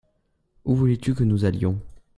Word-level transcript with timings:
Où 0.65 0.73
voulais-tu 0.73 1.13
que 1.13 1.23
nous 1.23 1.45
allions? 1.45 1.79